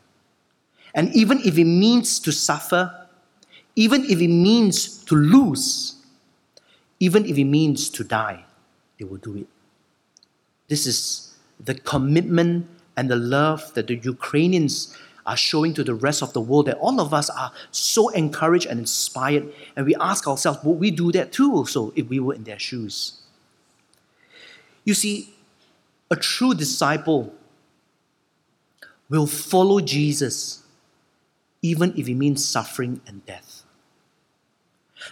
[0.95, 3.09] And even if it means to suffer,
[3.77, 5.97] even if it means to lose,
[7.01, 8.45] even if it means to die,
[8.99, 9.47] they will do it.
[10.69, 14.97] This is the commitment and the love that the Ukrainians
[15.29, 18.67] are showing to the rest of the world that all of us are so encouraged
[18.67, 19.53] and inspired.
[19.77, 22.59] And we ask ourselves, would we do that too also if we were in their
[22.59, 23.21] shoes?
[24.85, 25.35] You see,
[26.11, 27.35] a true disciple
[29.11, 30.63] will follow Jesus
[31.61, 33.65] even if it means suffering and death.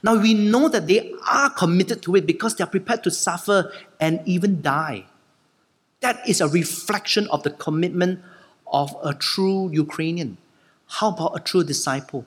[0.03, 3.71] Now we know that they are committed to it because they are prepared to suffer
[4.01, 5.05] and even die.
[6.01, 8.21] That is a reflection of the commitment
[8.73, 10.39] of a true Ukrainian.
[10.87, 12.27] How about a true disciple?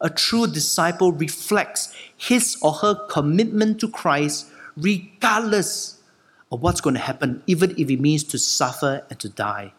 [0.00, 4.46] A true disciple reflects his or her commitment to Christ
[4.76, 5.98] regardless
[6.52, 9.72] of what's going to happen, even if it means to suffer and to die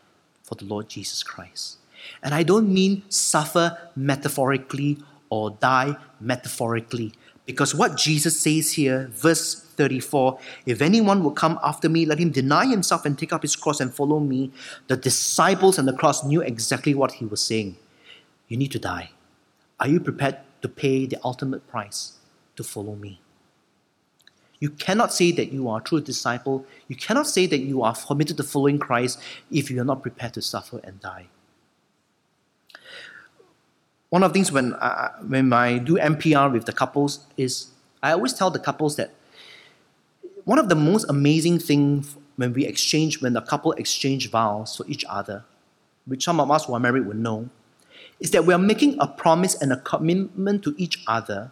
[0.43, 1.77] for the Lord Jesus Christ.
[2.21, 4.97] And I don't mean suffer metaphorically
[5.29, 7.13] or die metaphorically,
[7.49, 10.37] because what Jesus says here, verse 34
[10.67, 13.79] if anyone will come after me, let him deny himself and take up his cross
[13.79, 14.51] and follow me.
[14.85, 17.75] The disciples and the cross knew exactly what he was saying.
[18.49, 19.09] You need to die.
[19.79, 22.19] Are you prepared to pay the ultimate price
[22.55, 23.19] to follow me?
[24.59, 26.67] You cannot say that you are a true disciple.
[26.87, 29.19] You cannot say that you are committed to following Christ
[29.49, 31.29] if you are not prepared to suffer and die.
[34.09, 37.67] One of the things when I, when I do MPR with the couples is
[38.01, 39.13] I always tell the couples that
[40.45, 44.85] one of the most amazing things when we exchange, when the couple exchange vows for
[44.87, 45.43] each other,
[46.05, 47.49] which some of us who are married will know,
[48.19, 51.51] is that we are making a promise and a commitment to each other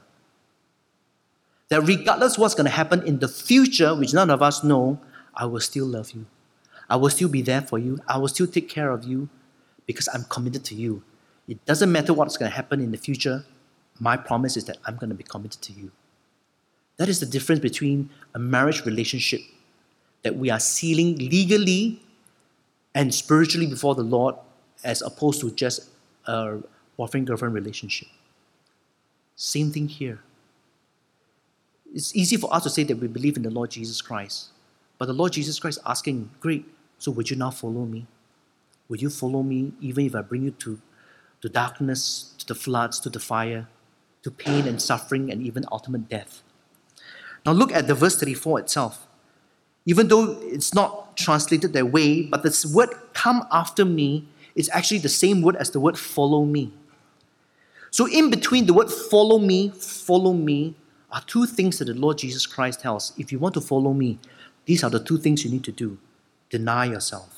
[1.70, 5.00] that regardless what's going to happen in the future, which none of us know,
[5.36, 6.26] I will still love you.
[6.90, 8.00] I will still be there for you.
[8.08, 9.28] I will still take care of you
[9.86, 11.04] because I'm committed to you.
[11.48, 13.46] It doesn't matter what's going to happen in the future.
[14.00, 15.92] My promise is that I'm going to be committed to you.
[16.98, 19.42] That is the difference between a marriage relationship
[20.24, 22.02] that we are sealing legally
[22.94, 24.36] and spiritually before the Lord
[24.84, 25.90] as opposed to just
[26.26, 26.58] a
[26.98, 28.08] boyfriend girlfriend relationship.
[29.36, 30.20] Same thing here.
[31.94, 34.50] It's easy for us to say that we believe in the Lord Jesus Christ.
[34.98, 36.66] But the Lord Jesus Christ asking, Great,
[36.98, 38.08] so would you now follow me?
[38.90, 40.80] Would you follow me even if I bring you to,
[41.42, 43.68] to darkness, to the floods, to the fire,
[44.24, 46.44] to pain and suffering, and even ultimate death?
[47.46, 49.08] Now look at the verse 34 itself.
[49.86, 54.98] Even though it's not translated that way, but this word come after me is actually
[54.98, 56.74] the same word as the word follow me.
[57.92, 60.76] So in between the word follow me, follow me,
[61.12, 63.14] are two things that the Lord Jesus Christ tells.
[63.18, 64.20] If you want to follow me,
[64.66, 65.98] these are the two things you need to do
[66.50, 67.37] deny yourself.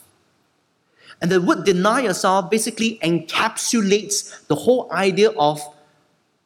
[1.22, 5.62] And the word deny yourself basically encapsulates the whole idea of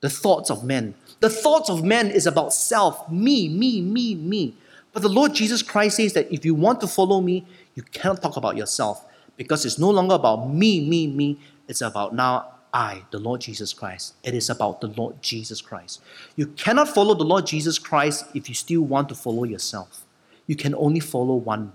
[0.01, 0.95] the thoughts of men.
[1.19, 4.55] The thoughts of men is about self, me, me, me, me.
[4.91, 7.45] But the Lord Jesus Christ says that if you want to follow me,
[7.75, 9.05] you cannot talk about yourself
[9.37, 11.39] because it's no longer about me, me, me.
[11.67, 14.15] It's about now I, the Lord Jesus Christ.
[14.23, 16.01] It is about the Lord Jesus Christ.
[16.35, 20.05] You cannot follow the Lord Jesus Christ if you still want to follow yourself.
[20.47, 21.71] You can only follow one.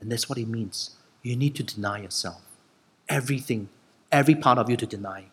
[0.00, 0.95] And that's what it means.
[1.26, 2.40] You need to deny yourself.
[3.08, 3.68] Everything,
[4.12, 5.24] every part of you to deny.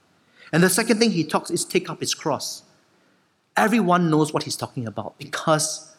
[0.51, 2.63] And the second thing he talks is take up his cross.
[3.55, 5.95] Everyone knows what he's talking about because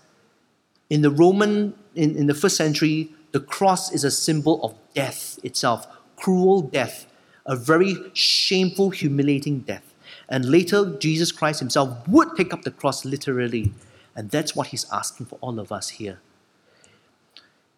[0.91, 5.39] in the Roman, in, in the first century, the cross is a symbol of death
[5.45, 5.87] itself,
[6.17, 7.07] cruel death
[7.47, 9.95] a very shameful, humiliating death.
[10.29, 13.73] And later, Jesus Christ himself would take up the cross literally.
[14.17, 16.21] And that's what he's asking for all of us here.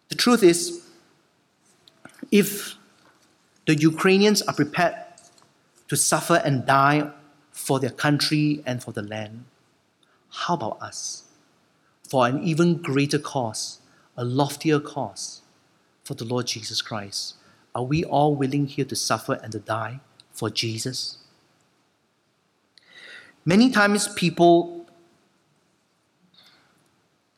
[0.09, 0.86] The truth is,
[2.31, 2.75] if
[3.65, 4.95] the Ukrainians are prepared
[5.87, 7.11] to suffer and die
[7.51, 9.45] for their country and for the land,
[10.29, 11.23] how about us?
[12.09, 13.79] For an even greater cause,
[14.15, 15.41] a loftier cause
[16.03, 17.35] for the Lord Jesus Christ.
[17.75, 19.99] Are we all willing here to suffer and to die
[20.31, 21.17] for Jesus?
[23.45, 24.85] Many times people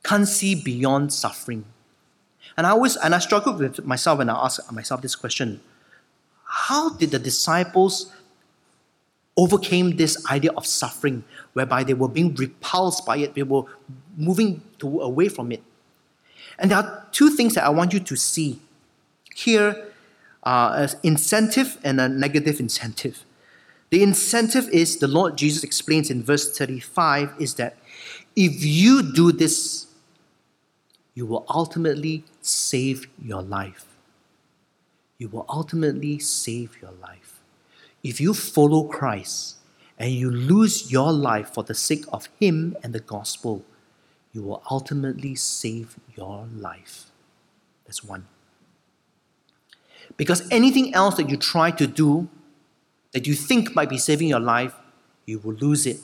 [0.04, 1.66] can't see beyond suffering.
[2.60, 5.62] And I always and I struggle with myself when I ask myself this question.
[6.44, 8.12] How did the disciples
[9.38, 13.64] overcame this idea of suffering whereby they were being repulsed by it, they were
[14.18, 15.64] moving to, away from it?
[16.58, 18.60] And there are two things that I want you to see
[19.34, 19.86] here
[20.44, 23.24] uh, incentive and a negative incentive.
[23.90, 27.78] The incentive is, the Lord Jesus explains in verse 35, is that
[28.36, 29.88] if you do this,
[31.14, 33.86] you will ultimately save your life.
[35.18, 37.42] You will ultimately save your life.
[38.04, 39.58] If you follow Christ
[39.98, 43.66] and you lose your life for the sake of Him and the gospel,
[44.32, 47.12] you will ultimately save your life.
[47.86, 48.28] That's one.
[50.16, 52.30] Because anything else that you try to do
[53.12, 54.76] that you think might be saving your life,
[55.26, 56.00] you will lose it.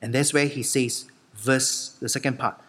[0.00, 2.60] And that's where he says, verse, the second part,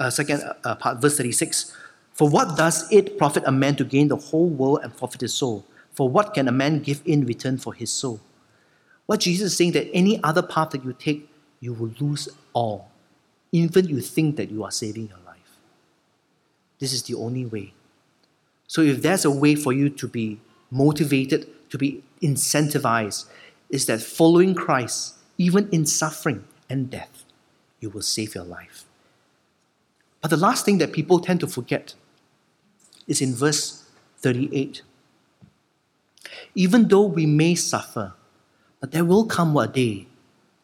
[0.00, 1.74] uh, second uh, part, verse 36.
[2.12, 5.34] For what does it profit a man to gain the whole world and forfeit his
[5.34, 5.64] soul?
[5.92, 8.20] For what can a man give in return for his soul?
[9.06, 11.30] What Jesus is saying that any other path that you take,
[11.60, 12.90] you will lose all.
[13.52, 15.58] Even you think that you are saving your life.
[16.78, 17.72] This is the only way.
[18.66, 20.40] So if there's a way for you to be
[20.70, 23.26] motivated, to be incentivized,
[23.70, 27.24] is that following Christ, even in suffering and death,
[27.80, 28.84] you will save your life.
[30.20, 31.94] But the last thing that people tend to forget
[33.06, 33.84] is in verse
[34.18, 34.82] 38.
[36.54, 38.14] Even though we may suffer,
[38.80, 40.06] but there will come a day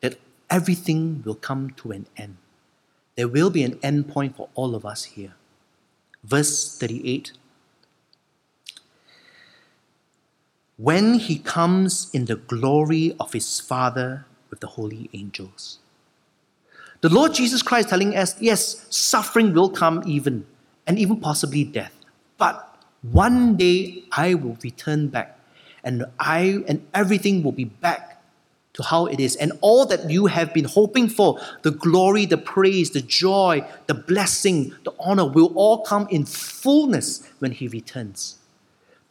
[0.01, 0.19] that
[0.51, 2.37] everything will come to an end.
[3.17, 5.35] There will be an end point for all of us here.
[6.25, 7.33] Verse 38
[10.77, 15.79] When he comes in the glory of his Father with the holy angels.
[17.05, 20.47] The Lord Jesus Christ telling us, yes, suffering will come even,
[20.87, 21.93] and even possibly death.
[22.39, 25.39] But one day I will return back,
[25.85, 28.23] and I and everything will be back
[28.73, 29.37] to how it is.
[29.37, 33.93] And all that you have been hoping for, the glory, the praise, the joy, the
[33.93, 38.39] blessing, the honor, will all come in fullness when He returns.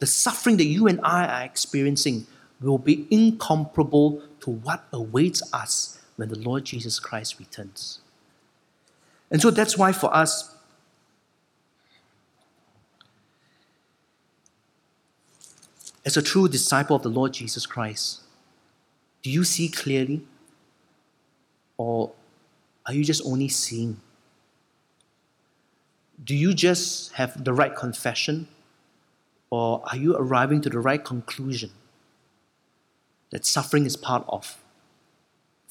[0.00, 2.26] The suffering that you and I are experiencing
[2.60, 8.00] will be incomparable to what awaits us when the Lord Jesus Christ returns.
[9.30, 10.54] And so that's why for us,
[16.04, 18.22] as a true disciple of the Lord Jesus Christ,
[19.22, 20.22] do you see clearly?
[21.76, 22.12] Or
[22.86, 24.00] are you just only seeing?
[26.22, 28.48] Do you just have the right confession?
[29.50, 31.70] Or are you arriving to the right conclusion
[33.30, 34.62] that suffering is part of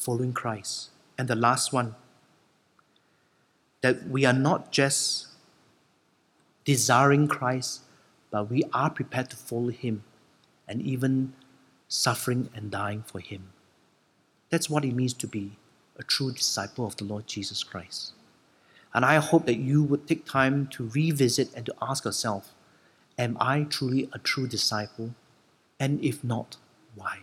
[0.03, 0.89] following Christ?
[1.17, 1.95] And the last one,
[3.81, 5.27] that we are not just
[6.65, 7.81] desiring Christ,
[8.31, 10.03] but we are prepared to follow Him
[10.67, 11.33] and even
[11.87, 13.49] suffering and dying for Him.
[14.49, 15.57] That's what it means to be
[15.97, 18.13] a true disciple of the Lord Jesus Christ.
[18.93, 22.53] And I hope that you would take time to revisit and to ask yourself
[23.17, 25.13] Am I truly a true disciple?
[25.79, 26.57] And if not,
[26.95, 27.19] why?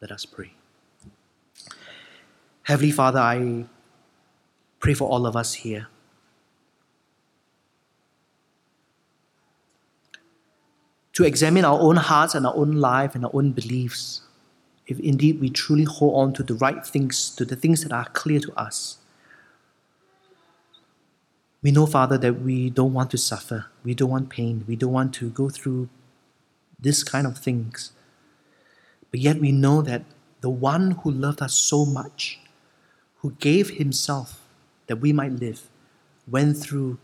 [0.00, 0.54] Let us pray.
[2.64, 3.64] Heavenly Father, I
[4.78, 5.88] pray for all of us here.
[11.14, 14.22] To examine our own hearts and our own life and our own beliefs,
[14.86, 18.06] if indeed we truly hold on to the right things, to the things that are
[18.06, 18.98] clear to us.
[21.62, 23.66] We know, Father, that we don't want to suffer.
[23.84, 24.64] We don't want pain.
[24.66, 25.88] We don't want to go through
[26.78, 27.92] this kind of things.
[29.10, 30.04] But yet we know that
[30.40, 32.40] the one who loved us so much,
[33.22, 34.40] who gave himself
[34.88, 35.62] that we might live,
[36.28, 36.98] went through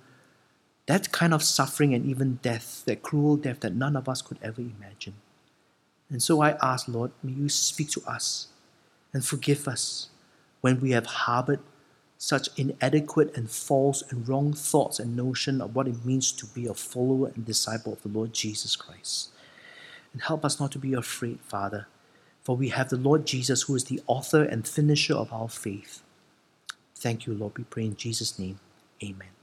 [0.87, 4.39] that kind of suffering and even death, that cruel death that none of us could
[4.43, 5.15] ever imagine.
[6.11, 8.49] And so I ask, Lord, may you speak to us
[9.13, 10.09] and forgive us
[10.61, 11.61] when we have harbored
[12.17, 16.67] such inadequate and false and wrong thoughts and notion of what it means to be
[16.67, 19.29] a follower and disciple of the Lord Jesus Christ.
[20.13, 21.87] And help us not to be afraid, Father,
[22.43, 26.03] for we have the Lord Jesus who is the author and finisher of our faith.
[26.99, 27.59] Thank you, Lord.
[27.59, 28.61] We pray in Jesus' name.
[29.05, 29.38] Amen.